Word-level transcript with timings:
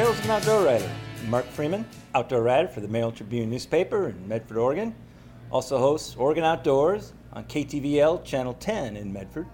Tales 0.00 0.18
of 0.18 0.24
an 0.24 0.30
Outdoor 0.30 0.64
Writer. 0.64 0.90
Mark 1.28 1.44
Freeman, 1.44 1.84
outdoor 2.14 2.40
writer 2.40 2.68
for 2.68 2.80
the 2.80 2.88
Mail 2.88 3.12
Tribune 3.12 3.50
newspaper 3.50 4.08
in 4.08 4.26
Medford, 4.26 4.56
Oregon. 4.56 4.94
Also 5.50 5.76
hosts 5.76 6.16
Oregon 6.16 6.42
Outdoors 6.42 7.12
on 7.34 7.44
KTVL 7.44 8.24
Channel 8.24 8.54
10 8.54 8.96
in 8.96 9.12
Medford. 9.12 9.46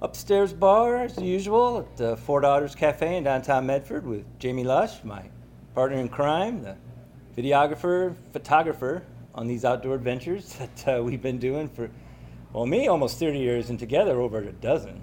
Upstairs 0.00 0.54
bar, 0.54 0.96
as 1.02 1.18
usual, 1.18 1.80
at 1.80 1.94
the 1.98 2.16
Four 2.16 2.40
Daughters 2.40 2.74
Cafe 2.74 3.18
in 3.18 3.24
downtown 3.24 3.66
Medford 3.66 4.06
with 4.06 4.24
Jamie 4.38 4.64
Lusch, 4.64 5.04
my 5.04 5.22
partner 5.74 5.98
in 5.98 6.08
crime, 6.08 6.62
the 6.62 6.74
videographer, 7.36 8.16
photographer 8.32 9.02
on 9.34 9.46
these 9.46 9.66
outdoor 9.66 9.94
adventures 9.94 10.54
that 10.58 10.88
uh, 10.88 11.02
we've 11.02 11.20
been 11.20 11.38
doing 11.38 11.68
for, 11.68 11.90
well, 12.54 12.64
me 12.64 12.88
almost 12.88 13.18
30 13.18 13.40
years 13.40 13.68
and 13.68 13.78
together 13.78 14.22
over 14.22 14.38
a 14.38 14.52
dozen. 14.52 15.02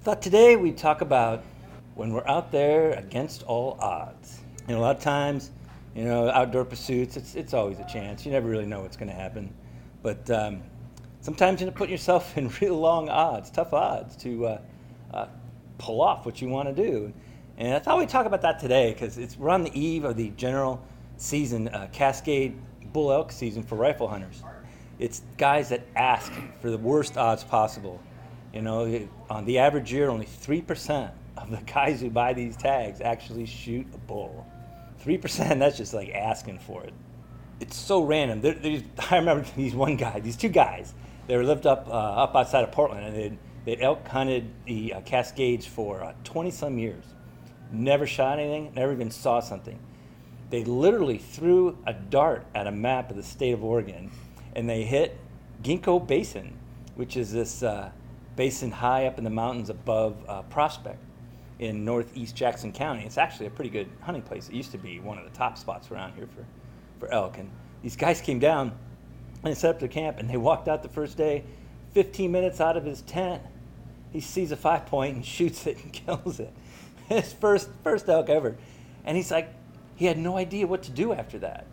Thought 0.00 0.22
today 0.22 0.56
we'd 0.56 0.78
talk 0.78 1.02
about 1.02 1.44
when 1.94 2.12
we're 2.12 2.26
out 2.26 2.50
there 2.50 2.92
against 2.92 3.42
all 3.44 3.76
odds. 3.80 4.40
And 4.66 4.76
a 4.76 4.80
lot 4.80 4.96
of 4.96 5.02
times, 5.02 5.50
you 5.94 6.04
know, 6.04 6.28
outdoor 6.30 6.64
pursuits, 6.64 7.16
it's, 7.16 7.34
it's 7.34 7.54
always 7.54 7.78
a 7.78 7.86
chance. 7.86 8.26
You 8.26 8.32
never 8.32 8.48
really 8.48 8.66
know 8.66 8.82
what's 8.82 8.96
going 8.96 9.08
to 9.08 9.14
happen. 9.14 9.52
But 10.02 10.28
um, 10.30 10.62
sometimes 11.20 11.60
you 11.60 11.66
end 11.66 11.74
up 11.74 11.78
putting 11.78 11.92
yourself 11.92 12.36
in 12.38 12.50
real 12.60 12.78
long 12.78 13.08
odds, 13.08 13.50
tough 13.50 13.72
odds 13.72 14.16
to 14.16 14.46
uh, 14.46 14.58
uh, 15.12 15.26
pull 15.78 16.00
off 16.00 16.26
what 16.26 16.40
you 16.42 16.48
want 16.48 16.74
to 16.74 16.74
do. 16.74 17.12
And 17.56 17.74
I 17.74 17.78
thought 17.78 17.98
we'd 17.98 18.08
talk 18.08 18.26
about 18.26 18.42
that 18.42 18.58
today 18.58 18.92
because 18.92 19.36
we're 19.38 19.50
on 19.50 19.62
the 19.62 19.78
eve 19.78 20.04
of 20.04 20.16
the 20.16 20.30
general 20.30 20.84
season, 21.16 21.68
uh, 21.68 21.88
Cascade 21.92 22.58
Bull 22.92 23.12
Elk 23.12 23.30
season 23.30 23.62
for 23.62 23.76
rifle 23.76 24.08
hunters. 24.08 24.42
It's 24.98 25.22
guys 25.38 25.68
that 25.68 25.86
ask 25.94 26.32
for 26.60 26.70
the 26.70 26.78
worst 26.78 27.16
odds 27.16 27.44
possible. 27.44 28.00
You 28.52 28.62
know, 28.62 29.08
on 29.30 29.44
the 29.44 29.58
average 29.58 29.92
year, 29.92 30.08
only 30.10 30.26
3% 30.26 31.10
of 31.44 31.50
the 31.66 31.72
guys 31.72 32.00
who 32.00 32.10
buy 32.10 32.32
these 32.32 32.56
tags 32.56 33.00
actually 33.00 33.46
shoot 33.46 33.86
a 33.94 33.98
bull. 33.98 34.46
3%, 35.04 35.58
that's 35.58 35.76
just 35.76 35.94
like 35.94 36.10
asking 36.10 36.58
for 36.58 36.82
it. 36.82 36.92
It's 37.60 37.76
so 37.76 38.02
random. 38.02 38.42
I 39.10 39.16
remember 39.16 39.46
these 39.56 39.74
one 39.74 39.96
guy, 39.96 40.20
these 40.20 40.36
two 40.36 40.48
guys, 40.48 40.94
they 41.26 41.36
were 41.36 41.44
lived 41.44 41.66
up 41.66 41.88
uh, 41.88 41.92
up 41.92 42.34
outside 42.34 42.64
of 42.64 42.72
Portland, 42.72 43.06
and 43.06 43.16
they'd, 43.16 43.38
they'd 43.64 43.82
elk 43.82 44.06
hunted 44.06 44.50
the 44.66 44.94
uh, 44.94 45.00
Cascades 45.02 45.64
for 45.64 46.14
20 46.24 46.48
uh, 46.48 46.52
some 46.52 46.78
years. 46.78 47.04
Never 47.72 48.06
shot 48.06 48.38
anything, 48.38 48.72
never 48.74 48.92
even 48.92 49.10
saw 49.10 49.40
something. 49.40 49.78
They 50.50 50.64
literally 50.64 51.18
threw 51.18 51.78
a 51.86 51.94
dart 51.94 52.46
at 52.54 52.66
a 52.66 52.70
map 52.70 53.10
of 53.10 53.16
the 53.16 53.22
state 53.22 53.52
of 53.52 53.64
Oregon, 53.64 54.10
and 54.54 54.68
they 54.68 54.84
hit 54.84 55.18
Ginkgo 55.62 56.06
Basin, 56.06 56.56
which 56.94 57.16
is 57.16 57.32
this 57.32 57.62
uh, 57.62 57.90
basin 58.36 58.70
high 58.70 59.06
up 59.06 59.16
in 59.18 59.24
the 59.24 59.30
mountains 59.30 59.70
above 59.70 60.16
uh, 60.28 60.42
Prospect 60.42 60.98
in 61.58 61.84
northeast 61.84 62.34
Jackson 62.34 62.72
County. 62.72 63.04
It's 63.04 63.18
actually 63.18 63.46
a 63.46 63.50
pretty 63.50 63.70
good 63.70 63.88
hunting 64.00 64.22
place. 64.22 64.48
It 64.48 64.54
used 64.54 64.72
to 64.72 64.78
be 64.78 65.00
one 65.00 65.18
of 65.18 65.24
the 65.24 65.30
top 65.30 65.56
spots 65.58 65.90
around 65.90 66.14
here 66.14 66.26
for, 66.26 66.44
for 66.98 67.12
elk. 67.12 67.38
And 67.38 67.50
these 67.82 67.96
guys 67.96 68.20
came 68.20 68.38
down 68.38 68.76
and 69.44 69.56
set 69.56 69.70
up 69.70 69.78
their 69.78 69.88
camp, 69.88 70.18
and 70.18 70.28
they 70.28 70.36
walked 70.36 70.68
out 70.68 70.82
the 70.82 70.88
first 70.88 71.16
day. 71.16 71.44
15 71.92 72.32
minutes 72.32 72.60
out 72.60 72.76
of 72.76 72.84
his 72.84 73.02
tent, 73.02 73.42
he 74.10 74.20
sees 74.20 74.50
a 74.50 74.56
five 74.56 74.86
point 74.86 75.16
and 75.16 75.24
shoots 75.26 75.66
it 75.66 75.82
and 75.82 75.92
kills 75.92 76.40
it. 76.40 76.52
His 77.08 77.32
first 77.32 77.68
first 77.82 78.08
elk 78.08 78.28
ever. 78.28 78.56
And 79.04 79.16
he's 79.16 79.30
like, 79.30 79.52
he 79.96 80.06
had 80.06 80.18
no 80.18 80.36
idea 80.36 80.66
what 80.66 80.82
to 80.84 80.90
do 80.90 81.12
after 81.12 81.38
that. 81.40 81.66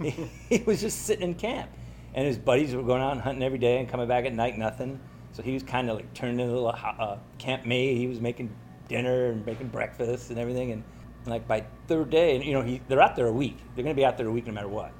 he, 0.00 0.10
he 0.48 0.62
was 0.64 0.80
just 0.80 1.02
sitting 1.02 1.30
in 1.30 1.34
camp. 1.34 1.70
And 2.14 2.26
his 2.26 2.38
buddies 2.38 2.74
were 2.76 2.82
going 2.82 3.02
out 3.02 3.12
and 3.12 3.20
hunting 3.20 3.42
every 3.42 3.58
day 3.58 3.78
and 3.78 3.88
coming 3.88 4.06
back 4.06 4.24
at 4.24 4.32
night, 4.32 4.56
nothing. 4.56 5.00
So 5.32 5.42
he 5.42 5.52
was 5.52 5.64
kind 5.64 5.90
of 5.90 5.96
like 5.96 6.14
turned 6.14 6.40
into 6.40 6.54
a 6.54 6.68
uh, 6.68 7.18
camp 7.38 7.66
mate. 7.66 7.96
He 7.96 8.06
was 8.06 8.20
making 8.20 8.54
dinner 8.88 9.26
and 9.30 9.44
making 9.46 9.68
breakfast 9.68 10.30
and 10.30 10.38
everything. 10.38 10.72
And 10.72 10.82
like 11.26 11.46
by 11.48 11.64
third 11.86 12.10
day, 12.10 12.36
and 12.36 12.44
you 12.44 12.52
know, 12.52 12.62
he, 12.62 12.80
they're 12.88 13.00
out 13.00 13.16
there 13.16 13.26
a 13.26 13.32
week. 13.32 13.58
They're 13.74 13.84
going 13.84 13.94
to 13.94 14.00
be 14.00 14.04
out 14.04 14.16
there 14.16 14.26
a 14.26 14.32
week 14.32 14.46
no 14.46 14.52
matter 14.52 14.68
what. 14.68 14.92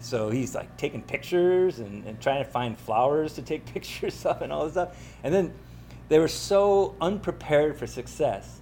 So 0.00 0.30
he's 0.30 0.54
like 0.54 0.76
taking 0.78 1.02
pictures 1.02 1.78
and, 1.78 2.04
and 2.06 2.20
trying 2.20 2.42
to 2.42 2.50
find 2.50 2.78
flowers 2.78 3.34
to 3.34 3.42
take 3.42 3.66
pictures 3.72 4.24
of 4.24 4.42
and 4.42 4.52
all 4.52 4.64
this 4.64 4.72
stuff. 4.72 4.96
And 5.22 5.32
then 5.32 5.52
they 6.08 6.18
were 6.18 6.28
so 6.28 6.96
unprepared 7.00 7.76
for 7.78 7.86
success, 7.86 8.60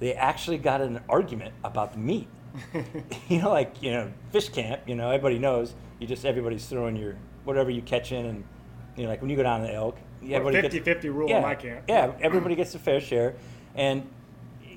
they 0.00 0.14
actually 0.14 0.58
got 0.58 0.80
in 0.80 0.96
an 0.96 1.02
argument 1.08 1.54
about 1.62 1.92
the 1.92 1.98
meat. 1.98 2.28
you 3.28 3.40
know, 3.40 3.50
like, 3.50 3.80
you 3.80 3.92
know, 3.92 4.10
fish 4.32 4.48
camp, 4.48 4.82
you 4.86 4.96
know, 4.96 5.08
everybody 5.08 5.38
knows 5.38 5.74
you 6.00 6.06
just, 6.06 6.24
everybody's 6.24 6.66
throwing 6.66 6.96
your, 6.96 7.16
whatever 7.44 7.70
you 7.70 7.82
catch 7.82 8.10
in. 8.10 8.26
And, 8.26 8.44
you 8.96 9.04
know, 9.04 9.10
like 9.10 9.20
when 9.20 9.30
you 9.30 9.36
go 9.36 9.44
down 9.44 9.60
to 9.60 9.68
the 9.68 9.74
elk, 9.74 9.98
everybody 10.28 10.60
50 10.60 10.80
50 10.80 11.08
rule 11.10 11.28
yeah, 11.28 11.36
in 11.36 11.42
my 11.42 11.54
camp. 11.54 11.84
Yeah, 11.86 12.12
everybody 12.20 12.56
gets 12.56 12.74
a 12.74 12.78
fair 12.78 13.00
share. 13.00 13.36
And 13.74 14.08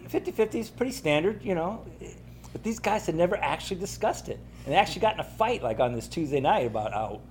50 0.07 0.31
50 0.31 0.59
is 0.59 0.69
pretty 0.69 0.91
standard, 0.91 1.43
you 1.43 1.55
know. 1.55 1.85
But 2.51 2.63
these 2.63 2.79
guys 2.79 3.05
had 3.05 3.15
never 3.15 3.35
actually 3.37 3.79
discussed 3.79 4.29
it. 4.29 4.39
And 4.65 4.73
they 4.73 4.77
actually 4.77 5.01
got 5.01 5.15
in 5.15 5.19
a 5.19 5.23
fight 5.23 5.63
like 5.63 5.79
on 5.79 5.93
this 5.93 6.07
Tuesday 6.07 6.39
night 6.39 6.67
about 6.67 6.93
how, 6.93 7.21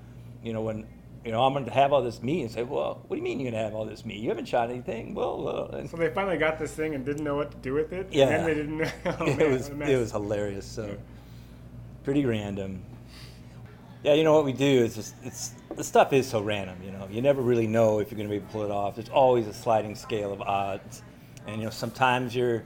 you 0.43 0.53
know, 0.53 0.62
when, 0.62 0.84
you 1.25 1.31
know, 1.31 1.45
I'm 1.45 1.53
going 1.53 1.65
to 1.65 1.71
have 1.71 1.93
all 1.93 2.03
this 2.03 2.23
meat 2.23 2.43
and 2.43 2.50
say, 2.50 2.65
well, 2.65 3.00
what 3.06 3.15
do 3.15 3.17
you 3.17 3.23
mean 3.23 3.39
you're 3.39 3.50
going 3.53 3.61
to 3.61 3.65
have 3.65 3.75
all 3.75 3.84
this 3.84 4.05
meat? 4.05 4.19
You 4.19 4.28
haven't 4.31 4.47
shot 4.47 4.69
anything. 4.69 5.15
Well, 5.15 5.71
uh, 5.73 5.87
so 5.87 5.97
they 5.97 6.11
finally 6.11 6.39
got 6.39 6.59
this 6.59 6.73
thing 6.73 6.97
and 6.97 7.05
didn't 7.05 7.23
know 7.23 7.37
what 7.37 7.53
to 7.53 7.56
do 7.59 7.73
with 7.73 7.93
it. 7.93 8.09
Yeah. 8.11 8.31
And 8.31 8.47
they 8.47 8.55
didn't 8.55 8.79
know. 8.79 8.91
Oh, 9.06 9.27
it, 9.27 9.49
was, 9.49 9.69
it 9.69 9.97
was 9.97 10.11
hilarious. 10.11 10.67
So 10.67 10.97
pretty 12.03 12.27
random. 12.27 12.83
Yeah, 14.03 14.15
you 14.15 14.25
know 14.25 14.34
what 14.34 14.44
we 14.44 14.53
do 14.53 14.67
is 14.83 14.97
just, 14.97 15.15
it's, 15.23 15.55
the 15.77 15.84
stuff 15.84 16.12
is 16.12 16.29
so 16.29 16.43
random, 16.43 16.77
you 16.84 16.91
know. 16.91 17.06
You 17.09 17.23
never 17.23 17.41
really 17.41 17.69
know 17.69 18.00
if 18.00 18.11
you're 18.11 18.17
going 18.17 18.29
to 18.29 18.33
be 18.33 18.39
able 18.39 18.49
to 18.49 18.53
pull 18.53 18.65
it 18.65 18.73
off. 18.73 18.97
There's 18.97 19.09
always 19.09 19.47
a 19.47 19.55
sliding 19.55 19.94
scale 19.94 20.33
of 20.33 20.41
odds 20.41 21.03
and 21.47 21.59
you 21.59 21.65
know 21.65 21.71
sometimes 21.71 22.35
you're 22.35 22.65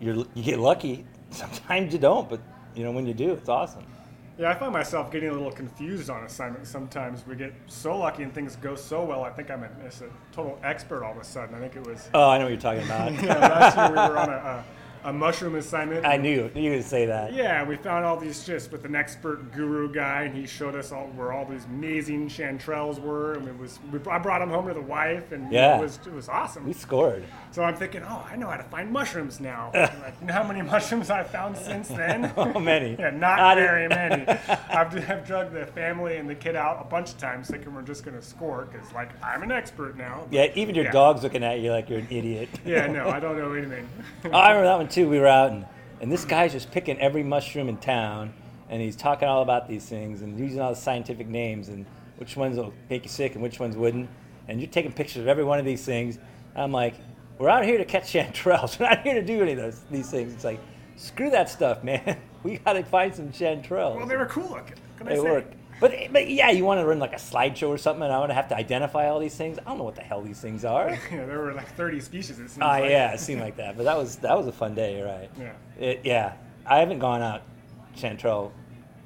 you're 0.00 0.24
you 0.34 0.42
get 0.42 0.58
lucky, 0.58 1.04
sometimes 1.30 1.92
you 1.92 1.98
don't, 1.98 2.28
but 2.28 2.40
you 2.74 2.84
know 2.84 2.92
when 2.92 3.06
you 3.06 3.14
do, 3.14 3.32
it's 3.32 3.48
awesome. 3.48 3.84
Yeah, 4.38 4.50
I 4.50 4.54
find 4.54 4.72
myself 4.72 5.12
getting 5.12 5.28
a 5.28 5.32
little 5.32 5.52
confused 5.52 6.08
on 6.08 6.24
assignments. 6.24 6.70
Sometimes 6.70 7.26
we 7.26 7.36
get 7.36 7.52
so 7.66 7.98
lucky 7.98 8.22
and 8.22 8.34
things 8.34 8.56
go 8.56 8.74
so 8.74 9.04
well. 9.04 9.24
I 9.24 9.30
think 9.30 9.50
I'm 9.50 9.62
a, 9.62 9.66
a 9.66 9.90
total 10.32 10.58
expert 10.64 11.04
all 11.04 11.12
of 11.12 11.18
a 11.18 11.24
sudden. 11.24 11.54
I 11.54 11.58
think 11.58 11.76
it 11.76 11.86
was. 11.86 12.08
Oh, 12.14 12.30
I 12.30 12.38
know 12.38 12.44
what 12.44 12.50
you're 12.50 12.60
talking 12.60 12.82
about. 12.82 13.12
yeah, 13.22 13.38
last 13.38 13.76
year 13.76 13.88
we 13.90 13.94
were 13.94 14.18
on 14.18 14.30
a, 14.30 14.32
a 14.32 14.64
a 15.04 15.12
mushroom 15.12 15.54
assignment. 15.56 16.06
I 16.06 16.16
knew 16.16 16.50
you 16.54 16.70
would 16.70 16.84
say 16.84 17.06
that. 17.06 17.32
Yeah, 17.32 17.64
we 17.64 17.76
found 17.76 18.04
all 18.04 18.16
these 18.16 18.44
just 18.44 18.70
with 18.70 18.84
an 18.84 18.94
expert 18.94 19.52
guru 19.52 19.92
guy, 19.92 20.22
and 20.22 20.34
he 20.34 20.46
showed 20.46 20.74
us 20.74 20.92
all 20.92 21.06
where 21.08 21.32
all 21.32 21.44
these 21.44 21.64
amazing 21.64 22.28
chanterelles 22.28 23.00
were, 23.00 23.34
and 23.34 23.48
it 23.48 23.58
was. 23.58 23.78
We, 23.90 23.98
I 24.10 24.18
brought 24.18 24.40
them 24.40 24.50
home 24.50 24.68
to 24.68 24.74
the 24.74 24.80
wife, 24.80 25.32
and 25.32 25.52
yeah, 25.52 25.78
it 25.78 25.82
was 25.82 25.98
it 26.06 26.12
was 26.12 26.28
awesome. 26.28 26.66
We 26.66 26.72
scored. 26.72 27.24
So 27.52 27.62
I'm 27.62 27.76
thinking, 27.76 28.02
oh, 28.02 28.26
I 28.30 28.36
know 28.36 28.48
how 28.48 28.56
to 28.56 28.62
find 28.64 28.90
mushrooms 28.90 29.38
now. 29.38 29.70
like, 29.74 30.14
you 30.20 30.26
know 30.26 30.32
how 30.32 30.42
many 30.42 30.62
mushrooms 30.62 31.10
I've 31.10 31.28
found 31.28 31.56
since 31.56 31.88
then? 31.88 32.32
oh, 32.36 32.58
many. 32.58 32.92
yeah, 32.98 33.10
not, 33.10 33.36
not 33.36 33.56
very 33.56 33.88
many. 33.88 34.26
I've, 34.26 35.10
I've 35.10 35.26
drugged 35.26 35.52
the 35.52 35.66
family 35.66 36.16
and 36.16 36.28
the 36.28 36.34
kid 36.34 36.56
out 36.56 36.80
a 36.80 36.88
bunch 36.88 37.10
of 37.10 37.18
times, 37.18 37.48
thinking 37.48 37.74
we're 37.74 37.82
just 37.82 38.04
going 38.04 38.16
to 38.16 38.22
score 38.24 38.68
because, 38.72 38.90
like, 38.94 39.10
I'm 39.22 39.42
an 39.42 39.52
expert 39.52 39.98
now. 39.98 40.22
But, 40.24 40.32
yeah, 40.32 40.46
even 40.54 40.74
your 40.74 40.86
yeah. 40.86 40.92
dog's 40.92 41.22
looking 41.22 41.44
at 41.44 41.60
you 41.60 41.70
like 41.70 41.90
you're 41.90 41.98
an 41.98 42.08
idiot. 42.08 42.48
yeah, 42.64 42.86
no, 42.86 43.10
I 43.10 43.20
don't 43.20 43.36
know 43.36 43.52
anything. 43.52 43.86
I 44.24 44.52
remember 44.52 44.64
that 44.64 44.78
one 44.78 44.88
too. 44.92 45.08
We 45.08 45.18
were 45.18 45.26
out 45.26 45.50
and 45.50 45.66
and 46.00 46.10
this 46.10 46.24
guy's 46.24 46.52
just 46.52 46.70
picking 46.72 46.98
every 47.00 47.22
mushroom 47.22 47.68
in 47.68 47.76
town, 47.76 48.34
and 48.68 48.82
he's 48.82 48.96
talking 48.96 49.28
all 49.28 49.42
about 49.42 49.68
these 49.68 49.86
things 49.86 50.22
and 50.22 50.38
using 50.38 50.60
all 50.60 50.70
the 50.70 50.80
scientific 50.80 51.28
names 51.28 51.68
and 51.68 51.86
which 52.16 52.36
ones 52.36 52.56
will 52.56 52.74
make 52.90 53.04
you 53.04 53.08
sick 53.08 53.34
and 53.34 53.42
which 53.42 53.60
ones 53.60 53.76
wouldn't. 53.76 54.10
And 54.48 54.60
you're 54.60 54.70
taking 54.70 54.92
pictures 54.92 55.22
of 55.22 55.28
every 55.28 55.44
one 55.44 55.60
of 55.60 55.64
these 55.64 55.84
things. 55.84 56.18
I'm 56.56 56.72
like, 56.72 56.94
we're 57.38 57.48
out 57.48 57.64
here 57.64 57.78
to 57.78 57.84
catch 57.84 58.12
chanterelles. 58.12 58.78
We're 58.80 58.88
not 58.88 59.02
here 59.02 59.14
to 59.14 59.22
do 59.22 59.42
any 59.42 59.52
of 59.52 59.58
those 59.58 59.80
these 59.90 60.10
things. 60.10 60.34
It's 60.34 60.44
like, 60.44 60.60
screw 60.96 61.30
that 61.30 61.48
stuff, 61.48 61.82
man. 61.82 62.18
We 62.42 62.58
got 62.58 62.72
to 62.72 62.82
find 62.82 63.14
some 63.14 63.28
chanterelles. 63.28 63.94
Well, 63.94 64.06
they 64.06 64.16
were 64.16 64.26
cool 64.26 64.48
looking. 64.48 64.74
Can 64.98 65.06
they 65.06 65.20
were. 65.20 65.44
But, 65.82 66.12
but 66.12 66.30
yeah, 66.30 66.50
you 66.50 66.64
want 66.64 66.78
to 66.78 66.86
run 66.86 67.00
like 67.00 67.12
a 67.12 67.16
slideshow 67.16 67.68
or 67.68 67.76
something, 67.76 68.04
and 68.04 68.12
I 68.12 68.18
want 68.20 68.30
to 68.30 68.34
have 68.34 68.46
to 68.50 68.56
identify 68.56 69.08
all 69.08 69.18
these 69.18 69.34
things. 69.34 69.58
I 69.58 69.62
don't 69.64 69.78
know 69.78 69.84
what 69.84 69.96
the 69.96 70.02
hell 70.02 70.22
these 70.22 70.40
things 70.40 70.64
are. 70.64 70.90
yeah, 71.10 71.26
there 71.26 71.40
were 71.40 71.54
like 71.54 71.74
30 71.74 71.98
species. 71.98 72.38
It 72.38 72.50
seems 72.50 72.58
uh, 72.62 72.68
like. 72.68 72.88
yeah, 72.88 73.12
it 73.14 73.18
seemed 73.18 73.40
like 73.40 73.56
that. 73.56 73.76
But 73.76 73.82
that 73.82 73.98
was 73.98 74.14
that 74.18 74.38
was 74.38 74.46
a 74.46 74.52
fun 74.52 74.76
day, 74.76 75.02
right? 75.02 75.28
Yeah. 75.36 75.84
It, 75.84 76.02
yeah, 76.04 76.34
I 76.64 76.78
haven't 76.78 77.00
gone 77.00 77.20
out 77.20 77.42
chanterelle 77.96 78.52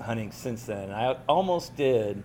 hunting 0.02 0.30
since 0.30 0.64
then. 0.64 0.90
I 0.90 1.16
almost 1.26 1.74
did 1.76 2.22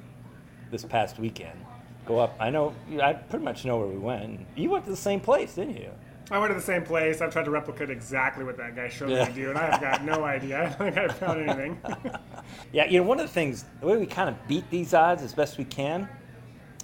this 0.70 0.84
past 0.84 1.18
weekend. 1.18 1.58
Go 2.06 2.20
up. 2.20 2.36
I 2.38 2.50
know. 2.50 2.76
I 3.02 3.14
pretty 3.14 3.46
much 3.46 3.64
know 3.64 3.78
where 3.78 3.88
we 3.88 4.00
went. 4.00 4.46
You 4.58 4.70
went 4.70 4.84
to 4.84 4.92
the 4.92 4.98
same 4.98 5.22
place, 5.22 5.56
didn't 5.56 5.78
you? 5.78 5.92
I 6.32 6.40
went 6.40 6.52
to 6.52 6.56
the 6.56 6.66
same 6.66 6.84
place. 6.84 7.20
I've 7.20 7.34
tried 7.34 7.44
to 7.44 7.52
replicate 7.52 7.90
exactly 7.90 8.46
what 8.46 8.56
that 8.56 8.74
guy 8.74 8.88
showed 8.88 9.10
yeah. 9.10 9.26
me 9.26 9.26
to 9.26 9.34
do, 9.34 9.50
and 9.50 9.60
I 9.60 9.70
have 9.70 9.82
got 9.82 10.06
no 10.06 10.24
idea. 10.24 10.62
I 10.80 10.84
don't 10.84 10.94
think 10.94 10.98
I 10.98 11.14
found 11.14 11.42
anything. 11.42 11.82
yeah, 12.72 12.86
you 12.86 13.02
know, 13.02 13.06
one 13.06 13.20
of 13.20 13.28
the 13.28 13.34
things, 13.34 13.66
the 13.82 13.88
way 13.88 13.98
we 13.98 14.06
kind 14.06 14.30
of 14.30 14.48
beat 14.48 14.70
these 14.70 14.94
odds 14.94 15.24
as 15.24 15.34
best 15.34 15.58
we 15.58 15.66
can 15.66 16.08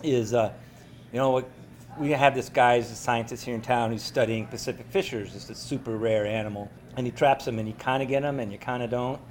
is, 0.03 0.33
uh, 0.33 0.51
you 1.13 1.19
know, 1.19 1.45
we 1.97 2.11
have 2.11 2.35
this 2.35 2.49
guy, 2.49 2.75
he's 2.75 2.91
a 2.91 2.95
scientist 2.95 3.45
here 3.45 3.55
in 3.55 3.61
town, 3.61 3.91
who's 3.91 4.03
studying 4.03 4.47
Pacific 4.47 4.85
fishers. 4.89 5.33
It's 5.33 5.49
a 5.49 5.55
super 5.55 5.95
rare 5.95 6.27
animal. 6.27 6.69
And 6.97 7.07
he 7.07 7.11
traps 7.11 7.45
them, 7.45 7.57
and 7.57 7.69
you 7.69 7.73
kind 7.75 8.03
of 8.03 8.09
get 8.09 8.23
them, 8.23 8.41
and 8.41 8.51
you 8.51 8.57
kind 8.57 8.83
of 8.83 8.89
don't. 8.89 9.21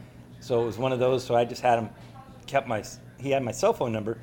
So 0.40 0.62
it 0.62 0.64
was 0.64 0.78
one 0.78 0.92
of 0.92 0.98
those, 0.98 1.24
so 1.24 1.34
I 1.34 1.44
just 1.44 1.60
had 1.60 1.78
him, 1.78 1.90
kept 2.46 2.66
my, 2.66 2.82
he 3.20 3.30
had 3.32 3.42
my 3.42 3.52
cell 3.52 3.74
phone 3.74 3.92
number, 3.92 4.16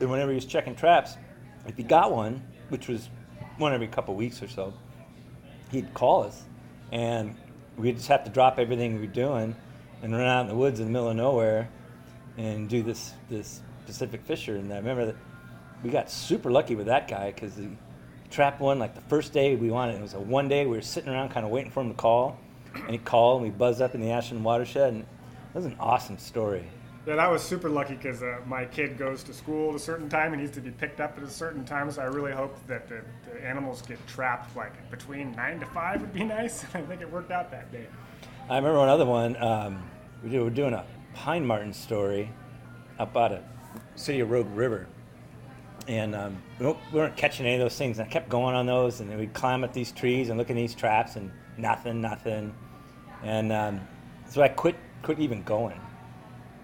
and 0.00 0.10
whenever 0.10 0.32
he 0.32 0.34
was 0.34 0.44
checking 0.44 0.74
traps, 0.74 1.16
if 1.66 1.78
he 1.78 1.82
got 1.82 2.12
one, 2.12 2.42
which 2.68 2.88
was 2.88 3.08
one 3.56 3.72
every 3.72 3.86
couple 3.86 4.14
weeks 4.14 4.42
or 4.42 4.48
so, 4.48 4.74
he'd 5.70 5.92
call 5.94 6.24
us, 6.24 6.42
and 6.92 7.36
we'd 7.76 7.96
just 7.96 8.08
have 8.08 8.24
to 8.24 8.30
drop 8.30 8.58
everything 8.58 8.94
we 8.94 9.00
were 9.00 9.12
doing 9.12 9.54
and 10.02 10.12
run 10.12 10.26
out 10.26 10.42
in 10.42 10.48
the 10.48 10.54
woods 10.54 10.80
in 10.80 10.86
the 10.86 10.92
middle 10.92 11.08
of 11.08 11.16
nowhere 11.16 11.68
and 12.36 12.68
do 12.68 12.82
this 12.82 13.12
this 13.28 13.60
Pacific 13.86 14.22
Fisher. 14.22 14.56
And 14.56 14.72
I 14.72 14.76
remember 14.76 15.06
that 15.06 15.16
we 15.82 15.90
got 15.90 16.10
super 16.10 16.50
lucky 16.50 16.74
with 16.74 16.86
that 16.86 17.08
guy 17.08 17.32
because 17.32 17.56
he 17.56 17.68
trapped 18.30 18.60
one 18.60 18.78
like 18.78 18.94
the 18.94 19.00
first 19.02 19.32
day 19.32 19.56
we 19.56 19.70
wanted. 19.70 19.96
It 19.96 20.02
was 20.02 20.14
a 20.14 20.20
one 20.20 20.48
day 20.48 20.66
we 20.66 20.76
were 20.76 20.82
sitting 20.82 21.10
around 21.10 21.30
kind 21.30 21.44
of 21.44 21.52
waiting 21.52 21.70
for 21.70 21.82
him 21.82 21.90
to 21.90 21.96
call, 21.96 22.38
and 22.74 22.90
he 22.90 22.98
called 22.98 23.42
and 23.42 23.50
we 23.50 23.56
buzzed 23.56 23.82
up 23.82 23.94
in 23.94 24.00
the 24.00 24.10
Ashland 24.10 24.44
watershed, 24.44 24.92
and 24.92 25.02
it 25.02 25.54
was 25.54 25.66
an 25.66 25.76
awesome 25.80 26.18
story. 26.18 26.64
Yeah, 27.06 27.16
that 27.16 27.30
was 27.30 27.42
super 27.42 27.70
lucky 27.70 27.94
because 27.94 28.22
uh, 28.22 28.40
my 28.46 28.66
kid 28.66 28.98
goes 28.98 29.22
to 29.24 29.32
school 29.32 29.70
at 29.70 29.76
a 29.76 29.78
certain 29.78 30.10
time 30.10 30.34
and 30.34 30.42
needs 30.42 30.54
to 30.54 30.60
be 30.60 30.70
picked 30.70 31.00
up 31.00 31.16
at 31.16 31.24
a 31.24 31.30
certain 31.30 31.64
time. 31.64 31.90
So 31.90 32.02
I 32.02 32.06
really 32.06 32.32
hope 32.32 32.54
that 32.66 32.88
the, 32.88 33.00
the 33.24 33.42
animals 33.42 33.80
get 33.80 34.06
trapped 34.06 34.54
like 34.54 34.90
between 34.90 35.32
nine 35.32 35.60
to 35.60 35.66
five 35.66 36.02
would 36.02 36.12
be 36.12 36.24
nice. 36.24 36.64
I 36.74 36.82
think 36.82 37.00
it 37.00 37.10
worked 37.10 37.30
out 37.30 37.50
that 37.52 37.72
day. 37.72 37.86
I 38.50 38.56
remember 38.56 38.80
another 38.80 39.06
one. 39.06 39.34
Um, 39.42 39.82
we 40.22 40.38
were 40.38 40.50
doing 40.50 40.74
a 40.74 40.84
pine 41.14 41.46
marten 41.46 41.72
story 41.72 42.30
up 42.98 43.16
out 43.16 43.32
of 43.32 43.42
City 43.94 44.20
of 44.20 44.30
Rogue 44.30 44.50
River, 44.54 44.86
and 45.88 46.14
um, 46.14 46.42
we, 46.58 46.74
weren't 46.92 47.16
catching 47.16 47.46
any 47.46 47.54
of 47.54 47.60
those 47.60 47.78
things. 47.78 47.98
And 47.98 48.06
I 48.06 48.10
kept 48.10 48.28
going 48.28 48.54
on 48.54 48.66
those, 48.66 49.00
and 49.00 49.08
then 49.08 49.18
we'd 49.18 49.32
climb 49.32 49.64
up 49.64 49.72
these 49.72 49.90
trees 49.90 50.28
and 50.28 50.36
look 50.36 50.50
in 50.50 50.56
these 50.56 50.74
traps, 50.74 51.16
and 51.16 51.30
nothing, 51.56 52.02
nothing. 52.02 52.54
And 53.22 53.52
um, 53.52 53.80
so 54.28 54.42
I 54.42 54.48
quit, 54.48 54.76
quit 55.02 55.18
even 55.18 55.42
going 55.44 55.80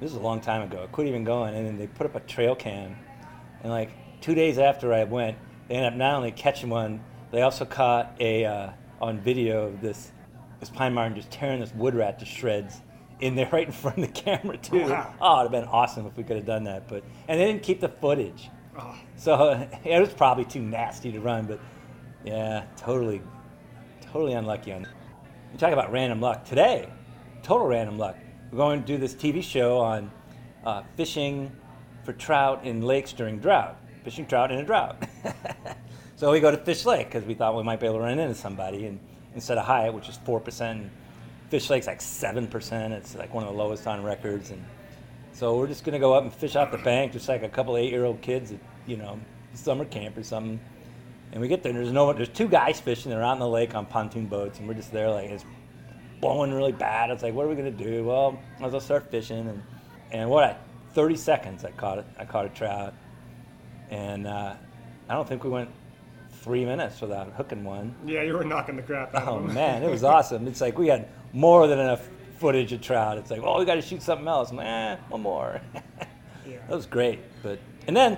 this 0.00 0.10
is 0.10 0.16
a 0.16 0.20
long 0.20 0.40
time 0.40 0.62
ago. 0.62 0.82
I 0.82 0.86
quit 0.86 1.06
even 1.08 1.24
going, 1.24 1.54
and 1.54 1.66
then 1.66 1.78
they 1.78 1.86
put 1.86 2.06
up 2.06 2.14
a 2.14 2.20
trail 2.20 2.54
cam, 2.54 2.96
and 3.62 3.72
like 3.72 3.90
two 4.20 4.34
days 4.34 4.58
after 4.58 4.92
I 4.92 5.04
went, 5.04 5.38
they 5.68 5.76
ended 5.76 5.92
up 5.92 5.98
not 5.98 6.16
only 6.16 6.32
catching 6.32 6.68
one, 6.68 7.02
they 7.30 7.42
also 7.42 7.64
caught 7.64 8.14
a 8.20 8.44
uh, 8.44 8.70
on 9.00 9.20
video 9.20 9.66
of 9.66 9.80
this 9.80 10.12
this 10.60 10.70
pine 10.70 10.94
marten 10.94 11.14
just 11.14 11.30
tearing 11.30 11.60
this 11.60 11.74
wood 11.74 11.94
rat 11.94 12.18
to 12.18 12.24
shreds 12.24 12.80
in 13.20 13.34
there 13.34 13.48
right 13.52 13.66
in 13.66 13.72
front 13.72 13.98
of 13.98 14.06
the 14.06 14.20
camera 14.20 14.56
too. 14.56 14.82
Wow. 14.82 15.14
Oh, 15.20 15.40
it'd 15.40 15.52
have 15.52 15.62
been 15.62 15.70
awesome 15.70 16.06
if 16.06 16.16
we 16.16 16.24
could 16.24 16.36
have 16.36 16.46
done 16.46 16.64
that, 16.64 16.88
but 16.88 17.02
and 17.28 17.40
they 17.40 17.46
didn't 17.46 17.62
keep 17.62 17.80
the 17.80 17.88
footage, 17.88 18.50
Oh, 18.78 18.94
so 19.16 19.68
it 19.84 20.00
was 20.00 20.10
probably 20.10 20.44
too 20.44 20.60
nasty 20.60 21.12
to 21.12 21.20
run. 21.20 21.46
But 21.46 21.60
yeah, 22.24 22.64
totally, 22.76 23.22
totally 24.00 24.34
unlucky 24.34 24.72
on. 24.72 24.86
You 25.52 25.58
talk 25.58 25.72
about 25.72 25.92
random 25.92 26.20
luck 26.20 26.44
today, 26.44 26.88
total 27.42 27.66
random 27.66 27.98
luck 27.98 28.16
we're 28.50 28.58
going 28.58 28.80
to 28.80 28.86
do 28.86 28.98
this 28.98 29.14
TV 29.14 29.42
show 29.42 29.78
on 29.78 30.10
uh, 30.64 30.82
fishing 30.96 31.50
for 32.04 32.12
trout 32.12 32.64
in 32.64 32.82
lakes 32.82 33.12
during 33.12 33.38
drought, 33.38 33.76
fishing 34.04 34.26
trout 34.26 34.52
in 34.52 34.58
a 34.58 34.64
drought. 34.64 35.02
so 36.16 36.30
we 36.30 36.40
go 36.40 36.50
to 36.50 36.56
Fish 36.56 36.84
Lake 36.84 37.06
because 37.06 37.24
we 37.24 37.34
thought 37.34 37.56
we 37.56 37.62
might 37.62 37.80
be 37.80 37.86
able 37.86 37.96
to 37.96 38.02
run 38.02 38.18
into 38.18 38.34
somebody, 38.34 38.86
and 38.86 39.00
instead 39.34 39.58
of 39.58 39.66
Hyatt, 39.66 39.94
which 39.94 40.08
is 40.08 40.16
four 40.18 40.40
percent, 40.40 40.90
Fish 41.50 41.68
Lake's 41.70 41.86
like 41.86 42.00
seven 42.00 42.46
percent. 42.46 42.92
It's 42.92 43.14
like 43.16 43.34
one 43.34 43.44
of 43.44 43.52
the 43.52 43.58
lowest 43.58 43.86
on 43.86 44.02
records, 44.02 44.50
and 44.50 44.64
so 45.32 45.56
we're 45.58 45.66
just 45.66 45.84
gonna 45.84 45.98
go 45.98 46.14
up 46.14 46.22
and 46.22 46.32
fish 46.32 46.54
off 46.56 46.70
the 46.70 46.78
bank, 46.78 47.12
just 47.12 47.28
like 47.28 47.42
a 47.42 47.48
couple 47.48 47.76
eight-year-old 47.76 48.22
kids 48.22 48.52
at 48.52 48.60
you 48.86 48.96
know 48.96 49.18
summer 49.54 49.84
camp 49.84 50.16
or 50.16 50.22
something. 50.22 50.60
And 51.32 51.40
we 51.40 51.48
get 51.48 51.64
there, 51.64 51.70
and 51.70 51.78
there's 51.78 51.92
no, 51.92 52.06
one. 52.06 52.16
there's 52.16 52.28
two 52.28 52.46
guys 52.48 52.80
fishing. 52.80 53.10
They're 53.10 53.22
out 53.22 53.32
in 53.32 53.40
the 53.40 53.48
lake 53.48 53.74
on 53.74 53.84
pontoon 53.86 54.26
boats, 54.26 54.60
and 54.60 54.68
we're 54.68 54.74
just 54.74 54.92
there 54.92 55.10
like 55.10 55.28
it's 55.28 55.44
blowing 56.20 56.52
really 56.52 56.72
bad. 56.72 57.10
It's 57.10 57.22
like, 57.22 57.34
what 57.34 57.46
are 57.46 57.48
we 57.48 57.54
gonna 57.56 57.70
do? 57.70 58.04
Well, 58.04 58.38
I 58.60 58.66
will 58.66 58.80
start 58.80 59.10
fishing, 59.10 59.48
and 59.48 59.62
and 60.12 60.30
what? 60.30 60.44
I, 60.44 60.56
30 60.94 61.16
seconds, 61.16 61.64
I 61.64 61.70
caught 61.72 61.98
it. 61.98 62.06
I 62.18 62.24
caught 62.24 62.46
a 62.46 62.48
trout, 62.48 62.94
and 63.90 64.26
uh, 64.26 64.54
I 65.08 65.14
don't 65.14 65.28
think 65.28 65.44
we 65.44 65.50
went 65.50 65.68
three 66.40 66.64
minutes 66.64 67.00
without 67.00 67.32
hooking 67.32 67.64
one. 67.64 67.94
yeah, 68.06 68.22
you 68.22 68.32
were 68.34 68.44
knocking 68.44 68.76
the 68.76 68.82
crap 68.82 69.14
out 69.14 69.28
Oh 69.28 69.36
of 69.38 69.46
them. 69.46 69.54
man, 69.54 69.82
it 69.82 69.90
was 69.90 70.04
awesome. 70.14 70.46
It's 70.46 70.60
like 70.60 70.78
we 70.78 70.86
had 70.88 71.08
more 71.32 71.66
than 71.66 71.78
enough 71.78 72.08
footage 72.38 72.72
of 72.72 72.80
trout. 72.80 73.18
It's 73.18 73.30
like, 73.30 73.40
oh, 73.42 73.58
we 73.58 73.64
got 73.64 73.74
to 73.76 73.82
shoot 73.82 74.02
something 74.02 74.28
else. 74.28 74.50
I'm 74.50 74.56
like, 74.58 74.66
eh, 74.66 74.96
one 75.08 75.22
more. 75.22 75.60
Yeah. 76.48 76.58
That 76.68 76.76
was 76.76 76.86
great. 76.86 77.18
But 77.42 77.58
and 77.88 77.96
then 77.96 78.16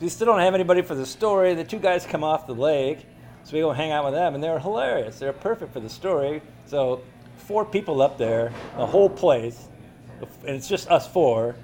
we 0.00 0.08
still 0.08 0.26
don't 0.26 0.40
have 0.40 0.54
anybody 0.54 0.80
for 0.80 0.94
the 0.94 1.04
story. 1.04 1.52
The 1.52 1.64
two 1.64 1.78
guys 1.78 2.06
come 2.06 2.24
off 2.24 2.46
the 2.46 2.54
lake, 2.54 3.04
so 3.44 3.52
we 3.52 3.60
go 3.60 3.72
hang 3.72 3.90
out 3.90 4.06
with 4.06 4.14
them, 4.14 4.34
and 4.34 4.42
they're 4.42 4.58
hilarious. 4.58 5.18
They're 5.18 5.34
perfect 5.34 5.74
for 5.74 5.80
the 5.80 5.88
story. 5.90 6.40
So 6.64 7.02
four 7.38 7.64
people 7.64 8.02
up 8.02 8.18
there, 8.18 8.52
the 8.76 8.86
whole 8.86 9.08
place, 9.08 9.68
and 10.20 10.56
it's 10.56 10.68
just 10.68 10.90
us 10.90 11.06
four, 11.06 11.56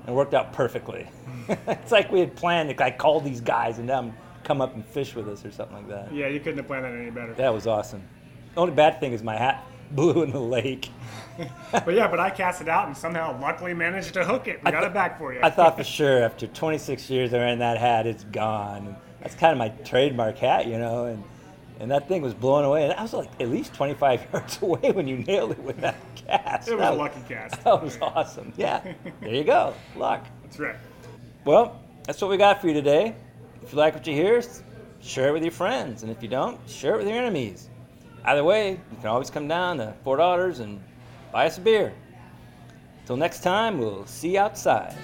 and 0.00 0.08
it 0.08 0.12
worked 0.12 0.34
out 0.34 0.52
perfectly. 0.52 1.08
it's 1.48 1.92
like 1.92 2.10
we 2.10 2.20
had 2.20 2.34
planned 2.36 2.70
to 2.70 2.76
like 2.82 2.98
call 2.98 3.20
these 3.20 3.40
guys 3.40 3.78
and 3.78 3.88
them 3.88 4.12
come 4.44 4.60
up 4.60 4.74
and 4.74 4.84
fish 4.84 5.14
with 5.14 5.28
us 5.28 5.44
or 5.44 5.50
something 5.50 5.76
like 5.76 5.88
that. 5.88 6.12
Yeah, 6.12 6.28
you 6.28 6.40
couldn't 6.40 6.58
have 6.58 6.66
planned 6.66 6.84
that 6.84 6.92
any 6.94 7.10
better. 7.10 7.34
That 7.34 7.52
was 7.52 7.66
awesome. 7.66 8.02
The 8.54 8.60
only 8.60 8.74
bad 8.74 9.00
thing 9.00 9.12
is 9.12 9.22
my 9.22 9.36
hat 9.36 9.64
blew 9.92 10.22
in 10.22 10.30
the 10.30 10.40
lake. 10.40 10.90
But 11.72 11.94
yeah, 11.94 12.06
but 12.06 12.20
I 12.20 12.28
cast 12.28 12.60
it 12.60 12.68
out 12.68 12.88
and 12.88 12.94
somehow 12.94 13.40
luckily 13.40 13.72
managed 13.72 14.12
to 14.12 14.24
hook 14.24 14.46
it. 14.46 14.62
We 14.62 14.70
got 14.72 14.84
it 14.84 14.92
back 14.92 15.16
for 15.16 15.32
you. 15.32 15.40
I 15.42 15.48
thought 15.48 15.78
for 15.78 15.84
sure 15.84 16.22
after 16.22 16.46
26 16.46 17.08
years 17.08 17.30
wearing 17.30 17.60
that 17.60 17.78
hat, 17.78 18.06
it's 18.06 18.24
gone. 18.24 18.94
That's 19.22 19.34
kind 19.36 19.52
of 19.52 19.56
my 19.56 19.68
trademark 19.84 20.36
hat, 20.36 20.66
you 20.66 20.78
know. 20.78 21.06
And 21.06 21.24
and 21.80 21.90
that 21.90 22.06
thing 22.08 22.20
was 22.20 22.34
blown 22.34 22.64
away. 22.64 22.84
And 22.84 22.92
I 22.92 23.02
was 23.02 23.14
like 23.14 23.30
at 23.40 23.48
least 23.48 23.74
25 23.74 24.26
yards 24.32 24.62
away 24.62 24.92
when 24.92 25.08
you 25.08 25.16
nailed 25.16 25.52
it 25.52 25.58
with 25.58 25.80
that 25.80 25.96
cast. 26.14 26.68
it 26.68 26.72
was 26.72 26.80
that 26.80 26.92
a 26.92 26.96
lucky 26.96 27.22
cast. 27.26 27.60
That 27.64 27.82
was 27.82 27.98
awesome. 28.00 28.52
Yeah. 28.56 28.80
There 29.20 29.34
you 29.34 29.44
go. 29.44 29.74
Luck. 29.96 30.26
That's 30.42 30.58
right. 30.58 30.76
Well, 31.44 31.80
that's 32.04 32.20
what 32.20 32.30
we 32.30 32.36
got 32.36 32.60
for 32.60 32.68
you 32.68 32.74
today. 32.74 33.16
If 33.62 33.72
you 33.72 33.78
like 33.78 33.94
what 33.94 34.06
you 34.06 34.14
hear, 34.14 34.42
share 35.00 35.30
it 35.30 35.32
with 35.32 35.42
your 35.42 35.52
friends. 35.52 36.02
And 36.02 36.12
if 36.12 36.22
you 36.22 36.28
don't, 36.28 36.58
share 36.68 36.94
it 36.94 36.98
with 36.98 37.08
your 37.08 37.16
enemies. 37.16 37.70
Either 38.24 38.44
way, 38.44 38.72
you 38.72 38.96
can 38.98 39.06
always 39.06 39.30
come 39.30 39.48
down 39.48 39.78
to 39.78 39.94
Four 40.04 40.18
Daughters 40.18 40.60
and 40.60 40.82
buy 41.32 41.46
us 41.46 41.56
a 41.56 41.62
beer. 41.62 41.94
Till 43.06 43.16
next 43.16 43.42
time, 43.42 43.78
we'll 43.78 44.04
see 44.04 44.34
you 44.34 44.40
outside. 44.40 44.94